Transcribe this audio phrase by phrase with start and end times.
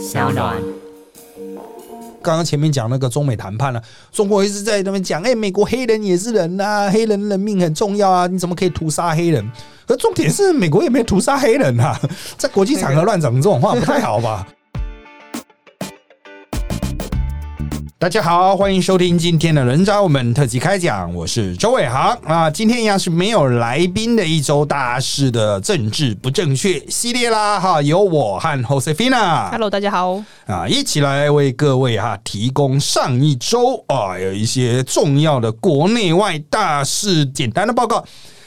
[0.00, 0.56] 小暖。
[2.22, 9.46] 刚刚前面讲那个中美谈判啊、中国一直在那边讲，哎、美国黑人也是人呐、黑人人命很重要啊，你怎么可以屠杀黑人？
[9.86, 12.00] 可重点是美国也没屠杀黑人啊，
[12.38, 14.46] 在国际场合乱讲这种话不太好吧？
[18.00, 22.50] 大家好，欢迎收听今天的人渣我们特辑开讲，我是周伟航啊。
[22.50, 29.50] 今天一样是没有来宾的一周大事的政治不正确系列啦，哈，有我和 Josefina。
[29.50, 30.14] Hello，大家好。
[30.46, 38.02] 啊，一起来为各位哈提供上一周啊有一些重要的国内外大事简单的报告。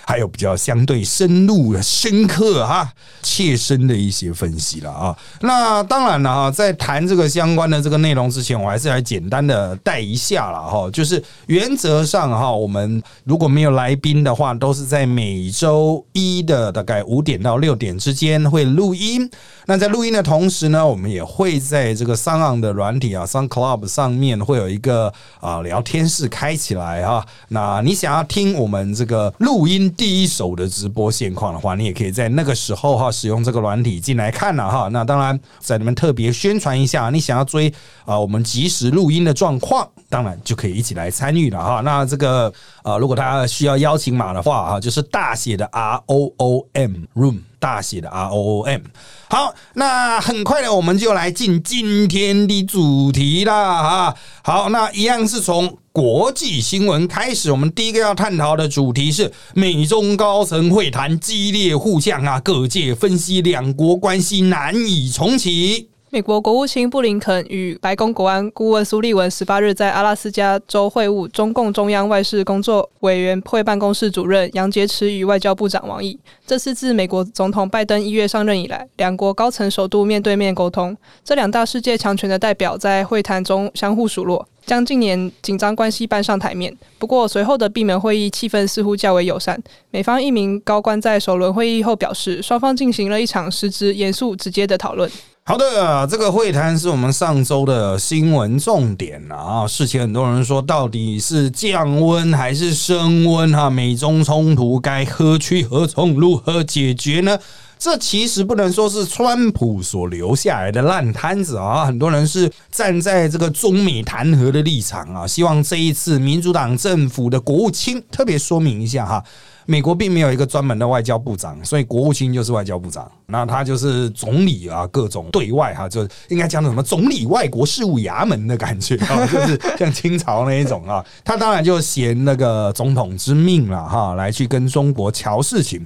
[0.05, 5.17] 还有比较相对深入、深刻哈、切身的一些分析了啊。
[5.41, 10.89] 那当然了哈，在谈这个相关的这个内容之前，我还是来简单的带一下了哈。
[10.91, 19.29] 就是原则上哈，我们如果没有来宾的话，都是在每周一的大概五点到六点之间会录音。
[19.65, 27.25] 那在录音的同时呢，我们也会在这个商岸的软体啊，Sun Club 上面会有一个啊聊天室开起来啊。
[27.47, 34.89] 那你想要听我们这个录音第一手的直播现况的话，你也可以在那个时候哈使用这个软体进来看了哈。
[34.89, 37.73] 那当然在你们特别宣传一下，你想要追
[38.05, 41.81] 啊我们即时录音的状况，当然就可以一起来参与了哈。
[41.81, 42.51] 那这个
[42.83, 47.39] 啊，如果大家需要邀请码的话哈，就是大写的 R O O M Room。
[47.59, 48.81] 大写的 R O O M。
[49.29, 54.15] 好，那很快的，我们就来进今天的主题啦哈。
[54.43, 57.49] 好，那一样是从国际新闻开始。
[57.53, 65.92] 我们第一个要探讨的主题是美中高层会谈激烈互呛啊，各界分析两国关系难以重启。
[66.13, 76.15] 美国国务卿布林肯与白宫国安顾问苏利文十八日在阿拉斯加州会晤中共中央外事工作委员会办公室主任杨洁篪与外交部长王毅。
[76.45, 80.95] 这是自美国总统拜登一月上任以来，两国高层首度面对面沟通。
[81.23, 86.71] 这两大世界强权的代表在会谈中相互数落，将近年紧张关系搬上台面。
[86.99, 89.59] 不过，随后的闭门会议气氛似乎较为友善。
[89.89, 95.09] 美方一名高官在首轮会议后表示，双方进行了一场实质、严肃、直接的讨论。
[95.45, 99.67] 好的，这个会谈是我们上周的新闻重点啊。
[99.67, 103.51] 事前很多人说，到底是降温还是升温？
[103.51, 106.13] 哈，美中冲突该何去何从？
[106.13, 107.37] 如何解决呢？
[107.83, 111.83] 这其实不能说是川普所留下来的烂摊子啊！
[111.83, 119.21] 很多人是站在这个中美谈和的立场啊，希望这一次民主党政府的国务卿特别说明一下哈。
[119.65, 131.03] 美国并没有一个专门的外交部长，所以国务卿就是外交部长，那他就是总理啊，各种对外哈，就应该讲什么总理外国事务衙门的感觉啊， 就是像清朝那一种啊。
[131.25, 135.85] 他当然就衔那个总统之命了哈，来去跟中国瞧事情。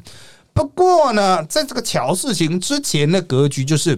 [0.58, 3.96] 不过呢，在这个乔事情之前的格局，就是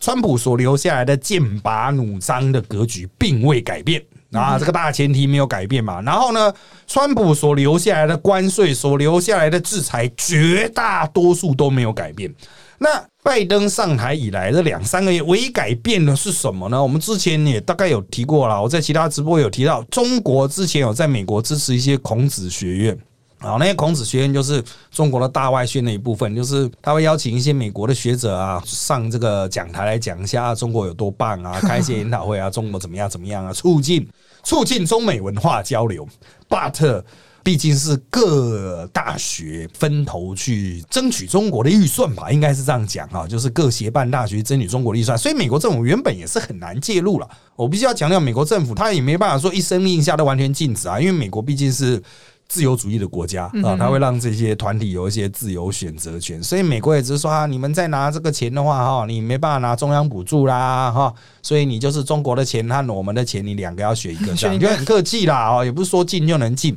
[0.00, 4.02] 川普所留下来的剑拔弩张的格局并未改变。
[4.32, 6.02] 啊，这个大前提没有改变嘛。
[6.02, 6.52] 然后呢，
[6.88, 12.34] 川普所留下来的关税、所留下来的制裁，绝大多数都没有改变。
[12.78, 12.88] 那
[13.22, 16.82] 拜登上台以来的两三个月，唯一改变的是什么呢？
[16.82, 22.98] 我们之前也大概有提过了，我在其他直播有提到，中国之前有在美国支持一些孔子学院。
[23.40, 34.06] 啊，那些孔子学院就是中国的大外宣的一部分，就是他会邀请一些美国的学者啊上这个讲台来讲一下中国有多棒啊， 开一些研讨会啊，中国怎么样怎么样啊，促进
[34.42, 36.06] 促进中美文化交流。
[36.50, 37.02] But
[37.42, 47.26] 毕竟是各大学分头去争取中国的预算吧，应该是这样讲啊，就是各协办大学争取中国的预算，所以美国政府原本也是很难介入了。
[47.56, 52.02] 我必须要强调，美国政府他也没办法说一声令下都完全禁止啊，因为美国毕竟是。
[52.50, 66.76] 自由主义的国家啊，它会让这些团体有一些自由选择权，所以美国也只是说啊，你们再拿这个钱的话哈，你没办法拿中央补助啦哈，所以你就是中国的钱和我们的钱，你两个要选一个，这样就很客气啦哦，也不是说进就能禁。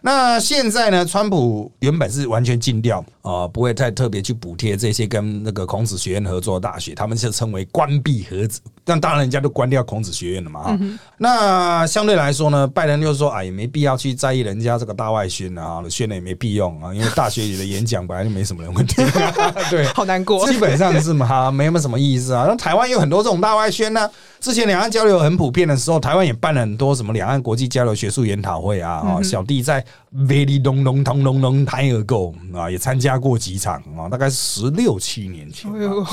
[0.00, 1.04] 那现在呢？
[1.04, 8.60] 川普原本是完全禁掉啊，不会太特别去补贴这些跟那个孔子学院合作的大学，他们就称为关闭盒子。
[8.84, 10.78] 但当然，人家都关掉孔子学院了嘛啊。
[11.18, 19.04] 那相对来说呢，拜登就是说啊，也没必要去在意人家这个大外宣啊，宣了也没屁用啊，因为大学里的演讲本来就没什么人会听。
[19.70, 20.46] 对，好难过。
[20.48, 22.44] 基本上是嘛，没有什么意思啊。
[22.46, 24.08] 那台湾有很多这种大外宣呢。
[24.46, 28.92] 之前两岸交流很普遍的时候，台湾也办了很多什么两岸国际交流学术研讨会啊。
[28.98, 29.84] 啊，小弟在
[30.14, 35.68] very long long long long long time ago 啊，也参加过几场啊，大概十六七年前，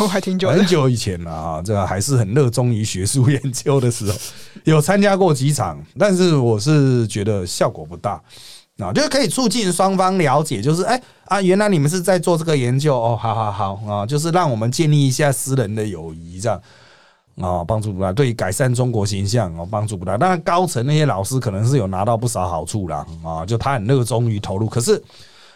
[0.09, 1.62] 还挺久，很久以前了啊。
[1.63, 4.18] 这个还是很热衷于学术研究的时候，
[4.63, 8.19] 有参加过几场，但是我是觉得效果不大。
[8.79, 16.59] 啊，就是可以促进双方了解，就是哎啊，原来你们是在做这个研究哦，好好好啊，就是让我们建立一下私人的友谊这样。
[17.41, 20.18] 啊，帮助不大，对于改善中国形象哦，帮助不大。
[20.18, 24.68] 当然，高层那些老师可能是有拿到不少好处啦，啊，就他很热衷于投入。
[24.68, 25.01] 可是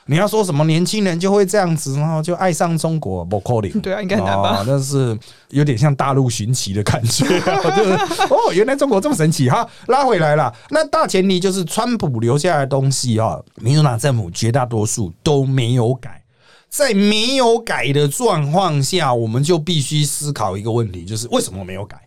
[0.09, 3.69] 你要说什么年轻人就会这样子，然后就爱上中国，不可能。
[3.81, 4.63] 对啊，应该很难吧？
[4.65, 5.18] 但是
[5.50, 7.91] 有点像大陆寻奇的感觉，就是
[8.30, 9.68] 哦，原来中国这么神奇哈！
[9.88, 16.23] 拉回来了，那大前提就是川普留下来的东西啊，民主党政府绝大多数都没有改。
[16.69, 21.99] 在没有改的状况下，我们就必须思考一个问题，就是为什么没有改？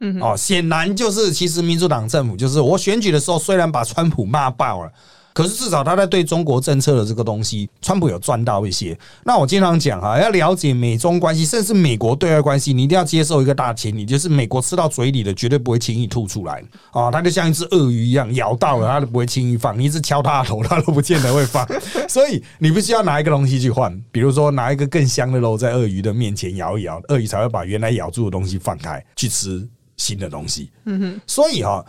[0.00, 4.92] 嗯，哦，显然就是其实民主党政府就是我选举的时候虽然把川普骂爆了。
[5.32, 8.98] 可是至少他在对中国政策的这个东西，川普有赚到一些。
[9.24, 17.10] 那我经常讲哈，要了解美中关系，甚至美国对外关系，你一定要接受一个大前提，就是美国吃到嘴里的绝对不会轻易吐出来啊！
[17.10, 21.66] 它就像一只鳄鱼一样，咬到了它都不会轻易放，你一直敲它的头，它都不见得会放。
[22.08, 29.66] 所以你必须要拿一个东西去换，比如说拿一个更香的肉在鳄鱼的面前摇一摇，鳄鱼才会把原来咬住的东西放开，去吃
[29.96, 30.70] 新的东西。
[30.86, 31.84] 嗯哼，所以哈。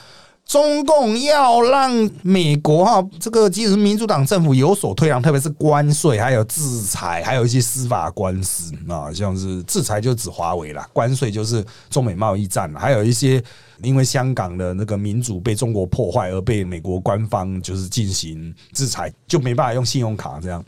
[0.46, 13.42] 中共要让美国哈这个其实民主党政府有所退让，特别是关税，还有制裁，还有一些司法官司啊，像是制裁就指华为啦，关税就是中美贸易战，还有一些
[13.82, 20.62] 因为香港的那个民主被中国破坏而被美国官方就是进行制裁，就没办法用信用卡这样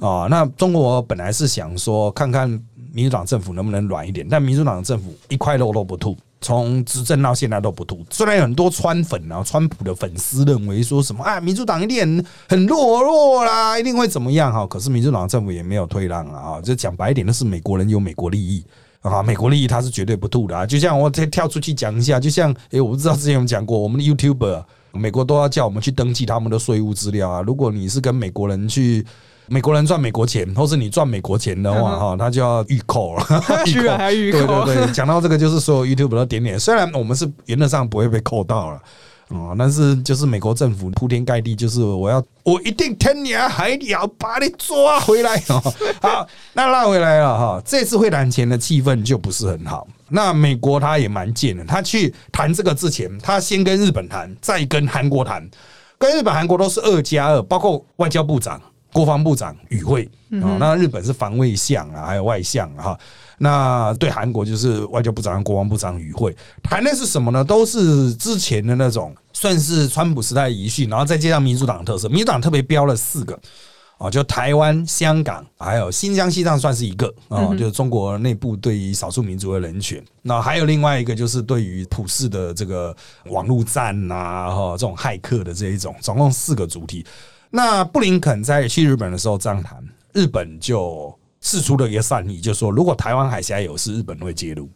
[0.00, 0.26] 啊。
[0.28, 2.50] 那中国本来是想说看看
[2.92, 6.16] 民主党政府能不能软一点，但民主党政府一块肉都不吐。
[6.40, 14.66] 从执政到现在都不吐，虽然有很多川粉啊，川普的粉丝认为说什么啊，民主党一定很懦弱啦，一定会怎么样哈？
[14.66, 18.64] 可是民主党政府也没有退让啊，就讲白一点，那是美国人有美国利益
[19.02, 20.64] 啊，美国利益他是绝对不吐的啊。
[20.64, 27.42] 就像我再跳出去讲一下，就像诶，我不知道之前有讲过，我们的 YouTuber 美国都要叫我们去登记他们的税务资料啊。
[27.42, 29.04] 如果你是跟美国人去。
[29.52, 33.26] 美国人赚美国钱，或是你赚美国钱的话，哈，他就要预扣了。
[33.66, 34.38] 居然还预扣？
[34.64, 36.58] 对对对，讲到这个，就是所有 YouTube 都点点。
[36.58, 38.80] 虽然我们是原则上不会被扣到了，
[39.30, 45.36] 哦，但是就是美国政府铺天盖地，就是我要，我一定天涯海角把你抓回来。
[46.00, 47.60] 好，那拉回来了哈。
[47.64, 49.84] 这次会谈前的气氛就不是很好。
[50.08, 55.44] 那美国他也蛮贱的，他去谈这个之前，他先跟日本谈，再跟韩国谈，
[55.98, 58.60] 跟日本、韩国都是二加二，包括外交部长。
[58.92, 60.04] 国防部长与会
[60.42, 62.98] 啊，那日本是防卫相啊，还有外相哈。
[63.38, 67.42] 那对韩国就是外交部长、国防部长与会，谈的是什么呢？
[67.42, 72.08] 都是之前的那种，算是川普时代遗训，然后再加上民主党特色。
[72.08, 73.38] 民主党特别标了四个
[73.96, 80.04] 啊，就台湾、香港，还有新疆、西藏，算是一个啊，就是中国内部对于少数民族的人权。
[80.20, 82.94] 那还有另外一个，就是对于普世的这个
[83.30, 87.06] 网络战啊，哈，这种骇客的这一种，总共四个主题。
[87.50, 89.82] 那布林肯在去日本的时候这样谈，
[90.12, 91.14] 日本就。
[91.42, 94.68] 释出了一个善意，就是说，如果台湾海峡有事，日本会介入，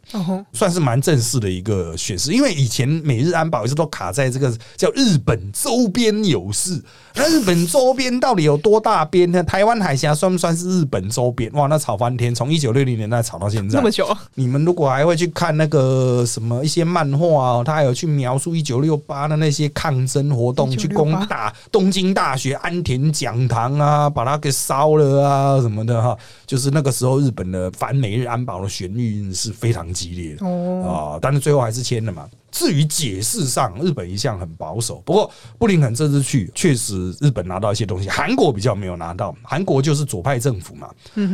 [0.55, 2.33] 算是蛮正式的一个宣示。
[2.33, 9.43] 因为以前美日安保一直都卡在这个叫日本周边有事，那日本周边到底有多大边呢？
[9.45, 11.51] 台湾海峡算不算是日本周边？
[11.53, 14.07] 哇，那吵翻天，从一九六零年代吵到现在那么久。
[14.35, 26.17] 你们如果还会去看那个什么一些漫画，他还有去描述一九六八的那些抗争活动，去攻打东京大学安田讲堂啊，把它给烧了啊什么的哈。
[26.47, 30.47] 就是那个时候，日本的反美日安保的旋律是非常激烈的
[30.85, 32.27] 啊，但是最后还是签了嘛。
[32.55, 35.03] 至于解释上，日本一向很保守。
[35.05, 39.35] 不过布林肯这次去，确实日本拿到一些东西，韩国比较没有拿到。
[39.43, 40.89] 韩国就是左派政府嘛，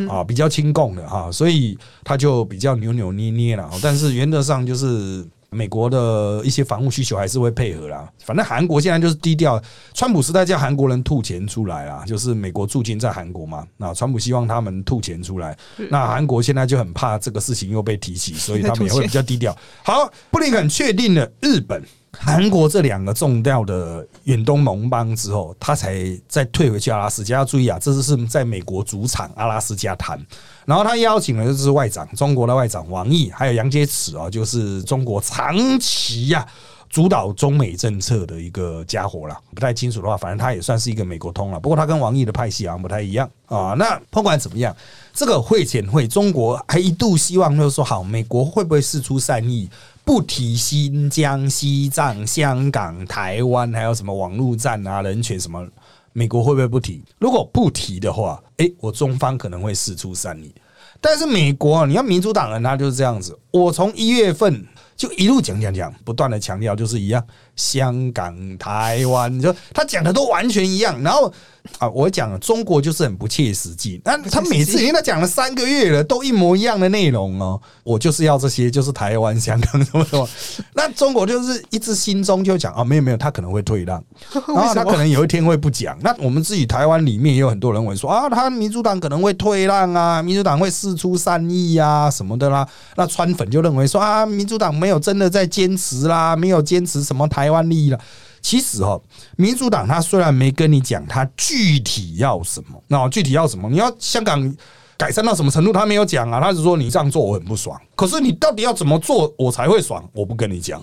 [0.09, 3.71] 啊，比较亲共的哈，所以他就比较扭扭捏捏了。
[3.83, 5.23] 但是原则上就是。
[5.50, 8.09] 美国的一些防务需求还是会配合啦。
[8.25, 9.61] 反正韩国现在就是低调，
[9.95, 13.66] 川普时代叫韩国人吐钱出来啦，就是美国驻军在韩国嘛。
[13.76, 15.57] 那川普希望他们吐钱出来，
[15.90, 19.57] 那韩国现在就很怕这个事情又被提起，所以他们也会比较低调。
[19.85, 21.83] 好，布林肯确定了日本。
[22.12, 27.45] 韩国这两个重要的远东盟邦之后，他才再退回去阿拉斯加。
[27.45, 30.21] 注意啊，这次是在美国主场阿拉斯加谈。
[30.67, 36.47] 然后他邀请的就是外长，中国的外长王毅，还有杨洁篪啊，就是中国长期呀
[36.88, 39.37] 主导中美政策的一个家伙了。
[39.55, 41.61] 不太清楚的话，反正他也算是一个美国通了。
[41.61, 43.75] 不过他跟王毅的派系好像不太一样啊。
[43.79, 44.76] 那不管怎么样，
[45.14, 49.71] 这个会前会，中国还一度希望就是说，好，美国会不会示出善意？
[50.11, 55.64] 不提新疆、西藏、香港、台湾，还有什么网络战啊、人权什么，
[56.12, 57.00] 美国会不会不提？
[57.21, 60.52] 如果不提的话，诶，我中方可能会四出善意。
[61.00, 63.38] 但是美国，你要民主党人，他就是这样子。
[63.52, 67.25] 我从一月份就一路讲讲讲，不断的强调就是一样，
[67.61, 71.00] 香港、台湾，就他讲的都完全一样。
[71.02, 71.31] 然后
[71.79, 80.26] 啊，我讲中国就是很不切实际，那他每次因为他讲了三个月了，都一模一样的内容哦，我就是要这些，就是台湾、香港什么什么。
[80.73, 84.02] 那中国就是一直心中就讲啊，没有没有，他可能会退让，
[84.33, 85.99] 然后他可能有一天会不讲。
[86.00, 92.67] 那我们自己台湾里面也有很多人会说啊，他民主党可能会退让啊，民主党会事出善意啊什么的啦。
[92.97, 98.00] 那川粉就认为说啊，民主党没有真的在坚持啦，没有坚持什么台湾利益了。
[98.40, 98.99] 其实哈，
[99.37, 103.69] 民主党他虽然没跟你讲他具体要什么，那具体要什么？
[103.69, 104.57] 你要香港
[104.97, 105.73] 改善到什么程度？
[105.73, 107.78] 他没有讲啊，他是说你这样做我很不爽。
[107.95, 110.02] 可是你到底要怎么做我才会爽？
[110.12, 110.83] 我不跟你讲。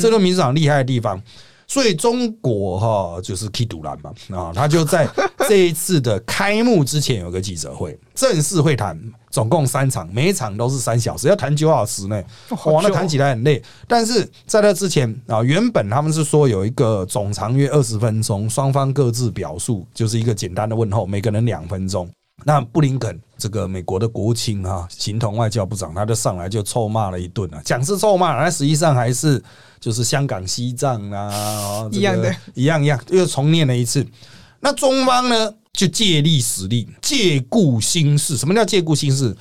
[0.00, 1.20] 这个民主党厉害的地方。
[1.66, 5.08] 所以中国哈就是 K 独蓝嘛啊，他就在
[5.48, 8.98] 这一次的开幕之前有个记者会，正式会谈，
[9.30, 12.22] 总共三场，每一场都是三小时，要谈九小时呢，
[12.66, 13.62] 哇，那谈起来很累。
[13.88, 22.08] 但是在那之前啊，原本他们是说有一个总长约二十分钟，双方各自表述，就是一个简单的问候，每个人两分钟。
[22.46, 29.42] 那布林肯这个美国的国务卿哈，形同外交部长，他就上来就臭骂了一顿啊，讲是臭骂，但实际上还是
[29.84, 34.06] 就是香港、西藏啊，一样的，一样一样，又重念了一次。
[34.60, 38.34] 那中方呢，就借力使力，借故兴事。
[38.34, 39.36] 什么叫借故兴事？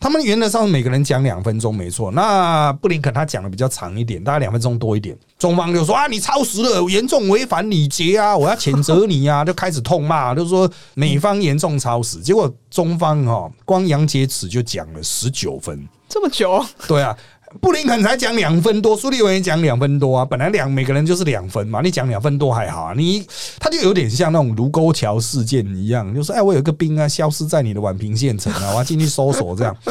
[0.00, 5.16] 他们原则上每个人讲两分钟没错，那布林肯他讲的比较长一点，大概两分钟多一点。
[5.38, 12.18] 中方就说啊，你超时了，严重违反礼节啊，我要谴责你啊， 就开始痛骂，就说美方严重超时。
[12.18, 16.66] 结果中方哈，光杨洁篪就讲了十九分，这么久？
[16.88, 17.16] 对啊。
[17.60, 20.24] 布林肯才讲两分多，苏利文也讲两分多啊。
[20.24, 22.94] 本来两每个人就是两分嘛，你讲两分多还好啊。
[22.96, 23.24] 你
[23.58, 29.74] 他就有点像那种卢沟桥事件一样，就是哎，我有个兵啊，消失在你的宛平县城啊，我要进去搜索这样。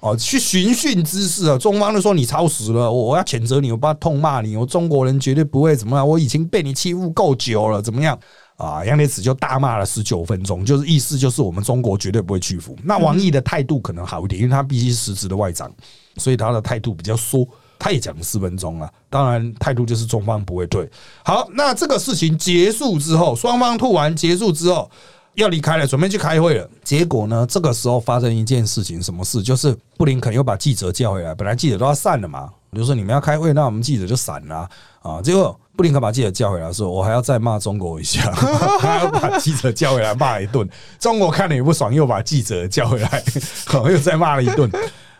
[0.00, 1.58] 哦，去寻衅滋事啊！
[1.58, 6.08] 中方就说你超时了，我要谴责你，我不要痛骂你，我中国人绝对不会怎么样。
[6.08, 8.16] 我已经被你欺负够久了，怎么样
[8.56, 8.84] 啊？
[8.84, 12.76] 杨洁篪就大骂了十九分钟，就是意思就是我们中国绝对不会屈服。
[12.84, 15.68] 那王毅的态度可能好一点，因为他毕竟是实质的外长。
[16.18, 17.46] 所以他的态度比较缩，
[17.78, 18.90] 他也讲了四分钟啊。
[19.08, 20.88] 当然，态度就是中方不会退。
[21.24, 24.90] 好，那这个事情结束之后，双方吐完结束之后
[25.34, 26.68] 要离开了，准备去开会了。
[26.82, 29.42] 结果呢，这个时候发生一件事情，什么事？
[29.42, 31.34] 就是布林肯又把记者叫回来。
[31.34, 34.68] 本来记者都要散了嘛，比如说你们要开会，那我们记者就散了
[35.00, 35.22] 啊。
[35.22, 38.32] 结果布林肯把记者叫回来，说我还要再骂中国一下，
[38.80, 40.68] 还要把记者叫回来骂一顿。
[40.98, 43.22] 中国看了也不爽，又把记者叫回来，
[43.88, 44.68] 又再骂了一顿。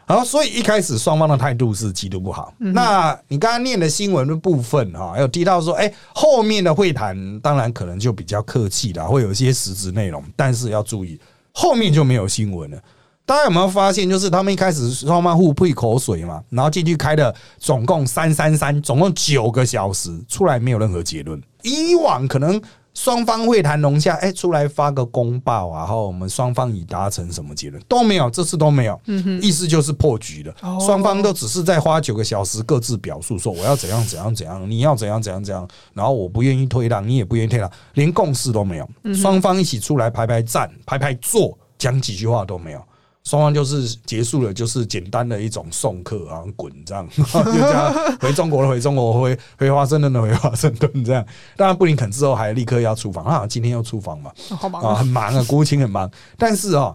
[0.09, 2.55] 好，所以一开始双方的态度是极度不好。
[2.57, 11.21] 那你刚刚念的新闻的部分哈，有提到说，哎，后面的会谈当然可能就比较客气了，会有一些实质内容，但是要注意，
[11.53, 12.79] 后面就没有新闻了。
[13.27, 21.38] 大家有没有发现，就是他们一开始双方互吐口水嘛，然后进去开的总共三三三，总共九个小时，出来没有任何结论。
[21.62, 22.59] 以往可能。
[22.99, 29.00] 双方会谈融洽，哎，出来发个公报啊，然后我们双方已达成什么结论都没有，这次都没有，
[29.40, 30.52] 意思就是破局了。
[30.81, 38.90] 双方都只是在花九个小时各自表述说我要怎样怎样怎样，你要怎样怎样怎样，然后我不愿意退让，你也不愿意退让，连共识都没有。
[39.14, 42.83] 双方一起出来排排站、排排坐，讲几句话都没有。
[43.28, 51.23] 双方就是结束了，就是简单的一种送客啊，滚这样， 就这样回中国了回中国，回回华盛顿的回华盛顿这样。
[51.54, 56.11] 当然布林肯之后还立刻要出访啊，今天要出访嘛，好忙啊，很忙啊，国务卿很忙。
[56.38, 56.94] 但是啊，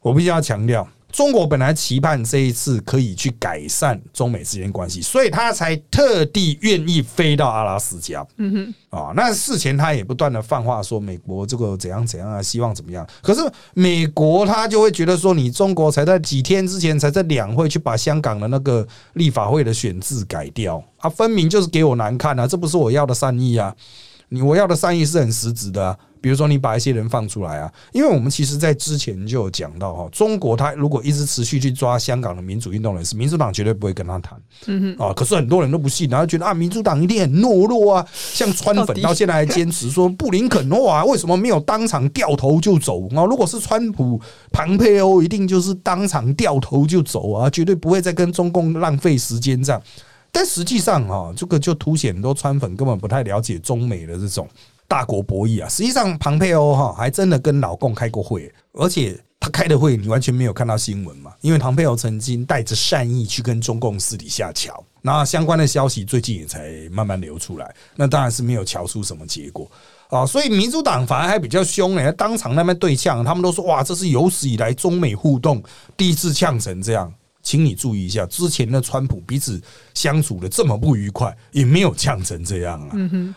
[0.00, 0.86] 我必须要强调。
[1.12, 8.26] 中国本来期盼这一次可以去改善中美之间关系，所以他才特地愿意飞到阿拉斯加。
[8.38, 13.06] 嗯哼，啊，那事前他也不断的放话说美国这个怎样怎样啊，希望怎么样。
[13.20, 13.40] 可是
[13.74, 23.74] 美国他就会觉得说，你中国才在几天之前才在两会去把香港的那个立法会的选制改掉，啊，分明就是给我难看啊，这不是我要的善意啊，
[24.30, 25.98] 你我要的善意是很实质的。
[26.22, 34.40] 比如说，你把一些人放出来啊，因为我们其实在之前就有讲到哈，中国他如果一直持续去抓香港的民主运动人士，民主党绝对不会跟他谈。
[34.66, 43.24] 嗯哼，啊，可是很多人都不信，然后觉得啊，民主党一定很懦弱啊，像川粉到现在还坚持说布林肯哇，为什么没有当场掉头就走啊？
[43.24, 44.20] 如果是川普、
[44.52, 49.82] 庞佩欧，一定就是当场掉头就走啊，绝对不会再跟中共浪费时间这样。
[50.30, 54.48] 但实际上啊，这个就凸显很多川粉根本不太了解中美的这种。
[54.88, 61.32] 大国博弈啊，实际上庞佩欧哈还真的跟老共开过会，而且他开的会你完全没有看到新闻嘛？
[61.40, 69.68] 因为庞佩欧曾经带着善意去跟中共私底下瞧，那相关的消息最近也才慢慢流出来，那当然是没有瞧出什么结果
[70.10, 70.26] 啊。
[70.26, 75.62] 所以民主党反而还比较凶哎，当场那边对呛，他们都说哇，这是有史以来中美互动
[75.96, 77.12] 第一次呛成这样。
[77.42, 79.60] 请你注意一下，之前的川普彼此
[79.94, 82.96] 相处的这么不愉快，也没有呛成这样啊。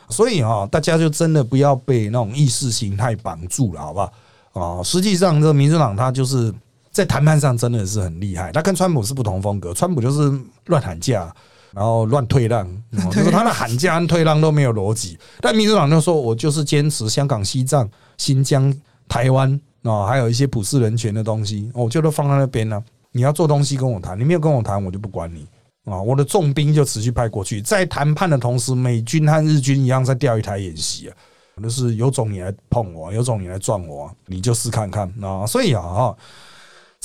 [0.09, 4.13] 所以啊，大家就真的不要被那种意识形态绑住了，好不好？
[4.53, 6.53] 啊，实际上这个民主党他就是
[6.91, 10.31] 在谈判上真的是很厉害，他跟川普是不同风格，川普就是
[10.65, 11.33] 乱喊价。
[11.73, 12.65] 然后乱退让，
[13.11, 15.19] 就是他的喊价和退让都没有逻辑。
[15.41, 17.85] 但民主党就说：“我就是坚持香港、西藏、
[18.17, 18.73] 新疆、
[19.09, 22.81] 台湾啊，还有一些普世人权的东西，我就都放在那边呢。
[23.15, 25.47] 你要做东西跟我谈，你没有跟我谈，我就不管你
[25.85, 26.01] 啊。
[26.01, 31.15] 我的重兵就持续派过去，在谈判的同时，美军和日军一样在钓鱼台演习啊，
[31.63, 35.45] 就是有种你来碰我，有种你来撞我，你就试看看啊。
[35.45, 36.13] 所以啊，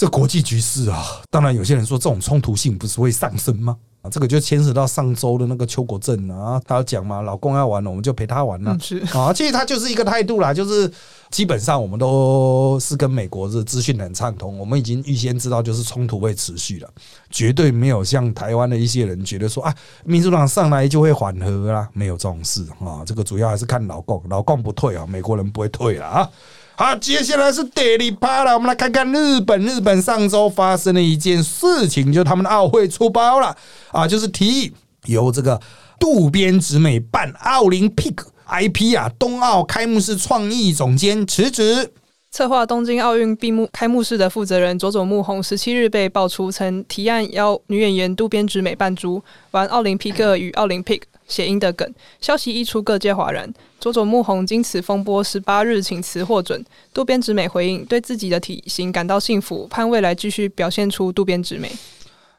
[0.00, 8.74] 这国际局势啊，当然有些人说这种冲突性不是会上升吗？”啊，这个就牵扯到上周的那个邱国正啊，他讲嘛，老公要玩了，我们就陪他玩了。
[8.80, 10.90] 是啊，其实他就是一个态度啦，就是
[11.30, 16.88] 基本上我们都是跟美国的资讯很畅通，我们已经预先知道就是冲突会持续了，
[17.28, 19.74] 绝对没有像台湾的一些人觉得说啊，
[20.06, 23.04] 民主党上来就会缓和啦，没有这种事啊。
[23.04, 26.30] 这个主要还是看老共，老共不退啊，美国人不会退了啊。
[26.80, 29.60] 好，接下来是 Daily Part 了，我们来看看日本。
[29.60, 33.54] 日本上周发生了一件事情，就他们的奥会出包了
[33.92, 34.72] 啊，就是提议
[35.04, 35.60] 由这个
[35.98, 41.92] 渡边直美办奥林匹克 IP 啊，冬奥开幕式创意总监辞职。
[42.30, 51.04] 策划东京奥运闭幕开幕式的负责人佐佐木宏十七日被爆出曾提案邀女演员渡边直美扮猪玩奥林匹克与奥林匹克。
[51.30, 53.50] 谐音的梗，消息一出，各界哗然。
[53.78, 56.62] 佐佐木宏经此风波，十八日请辞获准。
[56.92, 61.72] 渡边直美回应，对自己的体型感到幸福，盼未来继续表现出渡边直美。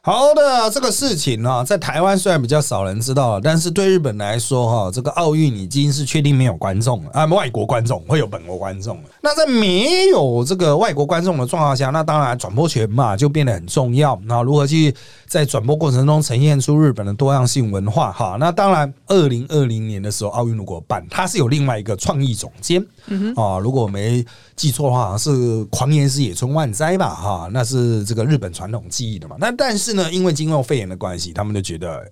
[0.04, 9.04] 好的，这个事情呢，在台湾虽然比较少人知道，但是对日本来说，哈，这个奥运已经是确定没有观众了啊，外国观众会有本国观众了。
[9.22, 14.20] 那在没有这个外国观众的状况下，那当然转播权嘛就变得很重要。
[14.24, 14.92] 那如何去
[15.28, 18.12] 在转播过程中呈现出日本的多样性文化？
[18.12, 22.84] 哈，那当然，二零二零年的时候，奥运如果办，它是有另外一个创意总监
[23.36, 27.14] 啊，如果没记错的话，是狂言是野村万斋吧？
[27.14, 29.36] 哈，那是这个日本传统技艺的嘛。
[29.40, 29.91] 那但是。
[29.94, 32.06] 呢，因为经过肺炎的关系，他们就觉得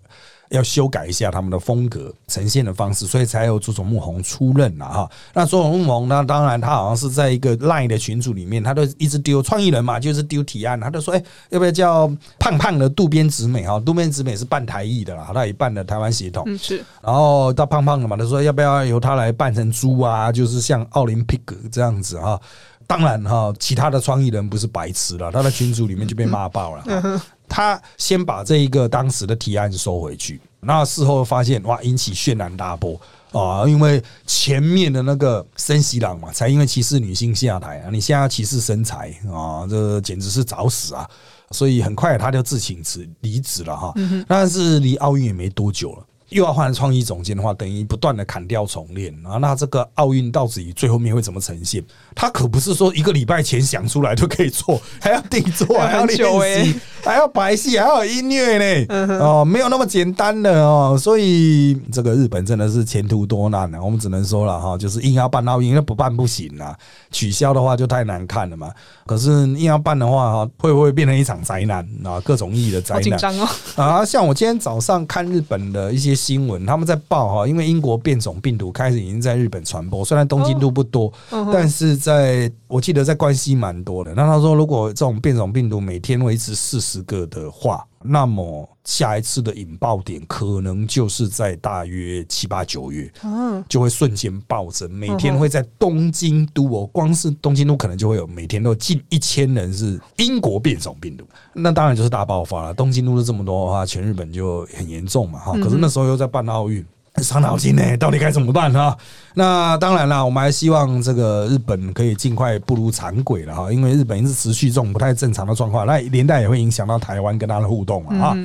[0.50, 5.11] 要修改一下他们的风格呈现的方式，所以才有佐佐木宏出任了哈。
[5.33, 13.79] 那佐佐木宏呢，当然他好像是在一个 LINE 的群组里面，他都一直丢创意人嘛，就是丢提案，他就说，哎，要不要叫胖胖的渡边直美哈？
[13.79, 16.83] 渡边直美是办台艺的啦，他也办了台湾协同，是。
[17.03, 20.31] 然后到胖胖的嘛，他说要不要由他来扮成猪啊？
[20.31, 22.39] 就是像奥林匹克这样子哈。
[22.87, 27.24] 当然哈，其他的创意人不是白痴了，他的群组里面就被骂爆了。
[27.50, 33.00] 他先把这一个当时的提案收回去，那事后发现哇，引起轩然大波
[33.31, 33.68] 啊！
[33.68, 41.09] 因为前面的那个森喜朗嘛，才因为歧视女性下台啊，你现在要歧视身材啊，这简直是找死啊！
[41.51, 43.94] 所以很快他就自请辞离职了哈。
[44.27, 46.05] 但是离奥运也没多久了。
[46.29, 49.37] 又要换创意总监的话，等于不断的砍掉重练啊！
[49.37, 51.83] 那这个奥运到底最后面会怎么呈现？
[52.15, 56.18] 他可不是说一个礼拜前想出来就可以做，还要定做， 还要练
[56.63, 59.18] 习，还要排戏，还要音乐呢。
[59.20, 60.96] 哦，没有那么简单的哦。
[61.00, 63.81] 所以这个日本真的是前途多难啊！
[63.81, 66.77] 我们只能说了哈，就是硬要办奥运，那不办不行啊。
[67.09, 68.72] 取消的话就太难看了嘛。
[69.07, 72.22] 可是硬要办的话哈，会不会变成一场灾难啊？
[72.24, 73.03] 各种意义的灾难。
[73.03, 73.50] 紧张哦！
[73.75, 76.19] 啊，像我今天早上看日本的一些。
[76.20, 81.12] 新闻他们在报哈，因为英国变种病毒开始已经在日本传播，虽然东京都不多，
[81.53, 84.14] 但是在我记得在关西蛮多的。
[84.14, 102.74] 那他说，如果这种变种病毒每天维持四十个的话，那么下一次的引爆点可能就是在大约七八九月，嗯，就会瞬间暴增，每天会在东京都哦，光是东京都可能就会有每天都近一千人是英国变种病毒，那当然就是大爆发了。
[102.74, 105.53] 东京都是这么多的话，全日本就很严重嘛，哈。
[105.53, 106.85] 可是那时候又在办奥运。
[107.22, 108.98] 伤脑筋呢，到底该怎么办哈？
[109.36, 118.38] 那当然了，我们还希望这个日本可以尽快步入常轨了哈，因为日本一直持续这种不太正常的状况，那连带也会影响到台湾跟他的互动了哈。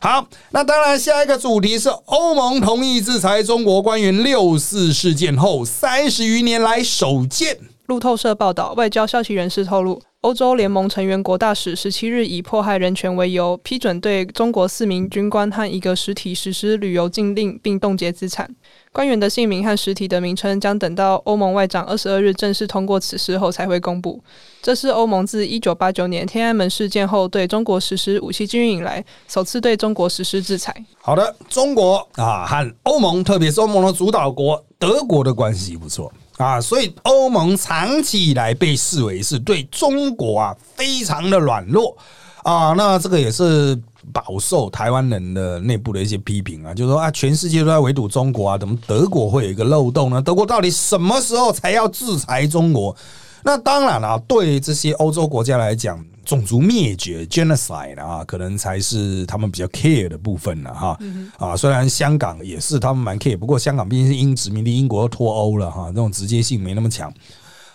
[0.00, 7.58] 好，那当然，下一个主题是欧盟同意制裁中国官员六四事件后三十余年来首见。
[7.88, 9.98] 路透社报道，外交消息人士透露。
[10.20, 18.54] 欧洲联盟成员国大使十七日以迫害人权为由，批准对中国四名军官和一个实体实施旅游禁令，并冻结资产。
[18.92, 24.22] 官员的姓名和实体的名称将等到欧盟外长二十二日正式通过此事后才会公布。
[24.60, 30.74] 这是欧盟自一九八九年天安门事件后对中国实施武器禁运以来，首次对中国实施制裁。
[31.00, 36.12] 好的，中国啊和欧盟，特别是欧盟的主导国德国的关系不错。
[36.38, 41.96] 啊，所以欧盟长期以来被视为是对中国啊非常的软弱
[42.44, 43.78] 啊，那这个也是
[44.12, 50.22] 饱受台湾人的内部的一些批评啊，就是说啊，全世界都在围堵中国啊，怎么德国会有一个漏洞呢？
[50.22, 52.96] 德国到底什么时候才要制裁中国？
[53.42, 60.98] 那当然了，对这些欧洲国家来讲，种族灭绝 （genocide） 啊，可能才是他们比较 care 的部分了哈。
[61.38, 67.10] 啊，虽然香港也是他们蛮 care，不过香港毕竟是英殖民地，英国脱欧了哈，这种直接性没那么强。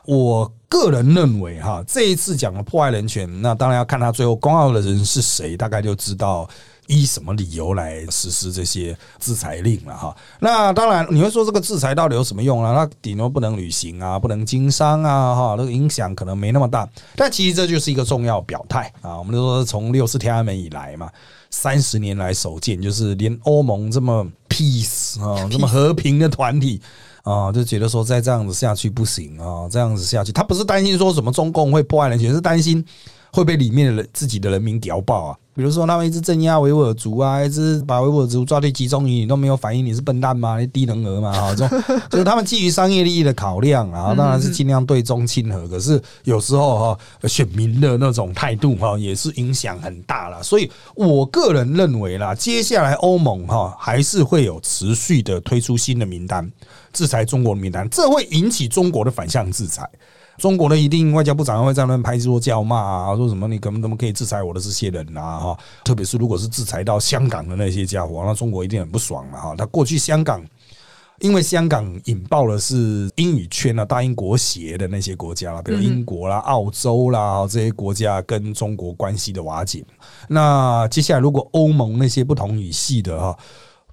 [0.06, 6.48] 我个人认为哈，这一次讲的破坏人权，那当然要看他最后公告的人是谁，大概就知道。
[6.88, 10.16] 依什么理由来实施这些制裁令了哈？
[10.40, 12.74] 那当然你会说这个制裁到底有什么用啊？
[12.74, 16.88] 那顶多不能旅行啊，不能经商啊，哈，那个影响可能没那么大。
[17.16, 19.18] 但其实这就是一个重要表态啊！
[19.18, 21.10] 我们都说从六四天安门以来嘛，
[21.50, 26.82] 三十年来首见，就是连欧盟这么 peace 啊， 这么和平的团体
[27.24, 32.84] 啊，就觉得说再这样子下去不行啊，这样子下去，他不是担心说什么中共会破坏人权，是担心
[33.34, 35.38] 会被里面的人自己的人民屌爆啊。
[35.56, 40.60] 比如说，他们一直镇压维吾尔族啊，一直把维吾尔族抓去集中营，你都没有反应，你是笨蛋吗？
[40.60, 41.32] 你低能儿吗？
[41.32, 45.68] 哈，这种 就是他们基于商业利益的考量啊，当然是尽量对中亲和。
[45.68, 50.42] 可是有时候哈，选民的那种态度哈，也是影响很大了。
[50.42, 56.52] 所以我个人认为啦，接下来欧盟哈还是会有持续的推出新的名单，
[56.92, 59.88] 制裁中国的名单，这会引起中国的反向制裁。
[60.38, 65.38] 中国的一定外交部长会在那拍桌叫骂啊，说什么你可能怎么可以制裁我的这些人啊？
[65.40, 69.40] 哈，特别是如果是制裁到香港的那些家伙，那中国一定很不爽嘛！
[69.40, 70.44] 哈，他过去香港，
[71.20, 79.86] 因为香港引爆的是英语圈啊、大英国协的那些国家，比如英国啦、澳洲啦这些国家跟中国关系的瓦解。
[80.28, 83.38] 那接下来如果欧盟那些不同语系的哈，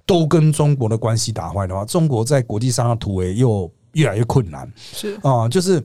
[0.07, 4.67] 都跟中国的关系打坏的话，中国在国际上的突围又越来越困难。
[4.91, 5.81] 是啊，就是。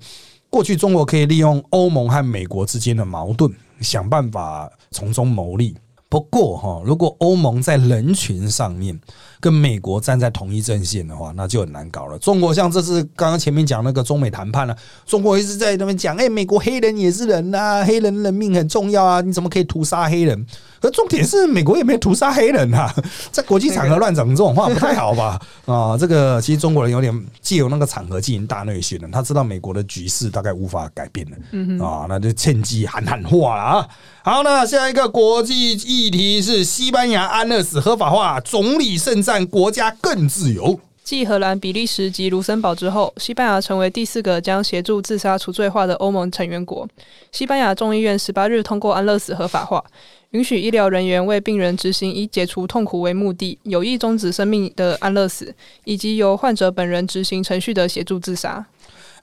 [0.48, 5.76] 过去中国可以利用欧盟和美国之间的矛盾，想办法从中牟利。
[6.08, 8.98] 不过哈，如果欧盟在人群上面
[9.40, 12.18] 跟美国站在同一阵线的话，那就很难搞了。
[12.18, 20.46] 中国像这次刚刚前面讲那个中美谈判了，中国一直在那边讲，哎，美国黑人也是人呐，黑人人命很重要啊，你怎么可以屠杀黑人？
[20.80, 22.94] 可重点是美国也没屠杀黑人啊，
[23.32, 25.40] 在国际场合乱讲这种话不太好吧？
[25.64, 33.88] 啊，这个其实中国人有点借由那个场合进行大内宣了，他知道美国的局势大概无法改变了，啊，那就趁机喊喊话了啊。
[34.22, 40.78] 好，那下一个国际议题是西班牙安乐死合法化，总理圣战，国家更自由。
[41.02, 46.88] 继荷兰、比利时及卢森堡之后，西班牙成为第四个将协助自杀除罪化的欧盟成员国。
[47.30, 49.84] 西班牙众议院十八日通过安乐死合法化，
[50.30, 58.66] 允许医疗人员为病人执行以解除痛苦为目的、有意终止生命的安乐死，以及由患者本人执行程序的协助自杀。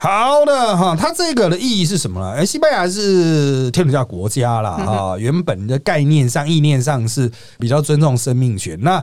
[0.00, 2.32] 好的哈，它这个的意义是什么呢？
[2.32, 8.78] 哎，西班牙是天主教国家啦，哈，原本的概念上、意念上是比较尊重生命权。
[8.80, 9.02] 那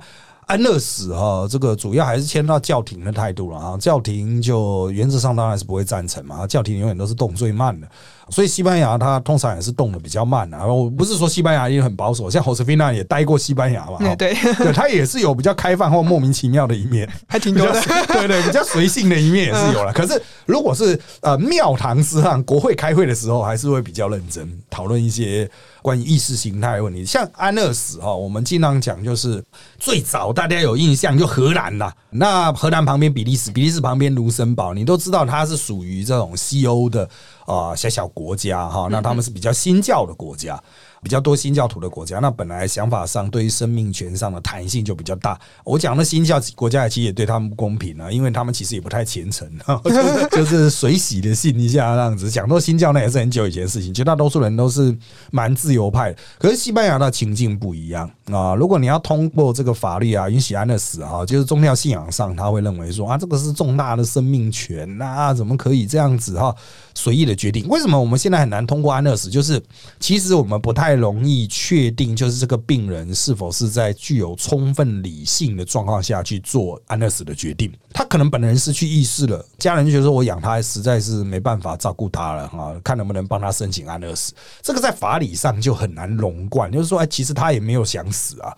[0.52, 3.78] 安乐死哈，这个主要还是牵到教廷的态度了啊。
[3.78, 7.88] 教廷就原则上当然是不会赞成嘛，教廷永远都是动最慢的。
[8.32, 10.66] 所以西班牙它通常也是动的比较慢啊。
[10.66, 17.82] 我不是说西班牙也很保守，像侯斯菲娜也待过西班牙嘛，对， 对他也是有比较开放或莫名其妙的一面， 还挺多的。
[18.08, 19.94] 对对，比较随性的一面也是有了。
[19.94, 25.50] 可是如果是呃庙堂之上国会开会的时候，还是会比较认真讨论一些
[25.82, 27.06] 关于意识形态问题。
[27.06, 29.44] 像安乐死哈，我们经常讲就是
[29.78, 37.10] 最早大家有印象就荷兰啦，那荷兰旁边比利时，比利时旁边卢森堡，你都知道它是属于这种西欧的。
[37.52, 40.62] 啊，小小国家哈，那他们是比较新教的国家。
[41.04, 45.40] 比较多新教徒的国家，那本来想法上对于生命权上的弹性就比较大。
[45.64, 49.50] 我讲的新教国家其实也对他们不公平啊，因为他们其实也不太虔诚，
[50.32, 52.30] 就是随喜的信一下这样子。
[52.30, 54.96] 讲到新教那也是很久以前的事情，绝大多数人都是
[55.32, 56.18] 蛮自由派的。
[56.38, 66.56] 可是西班牙的情境不一样啊，如果你要通过这个法律啊，允许安乐死啊，就是宗教信仰上他会认为说啊，这个是重大的生命权呐，怎么可以这样子哈
[66.94, 67.68] 随意的决定？
[67.68, 69.32] 为什么我们现在很难通过安乐死？
[69.32, 69.60] 就是
[70.00, 70.91] 其实我们不太。
[70.92, 77.72] 太容易确定，就是这个病人是否是在具有充分理性的状况下去做安乐死的决定。
[77.94, 84.34] 他可能本人失去意识了，家人就觉得我养他实在是没办法照顾他了哈，看能不能帮他申请安乐死。
[84.62, 88.54] 这个在法理上就很难融贯，就是说，哎，其实他也没有想死啊，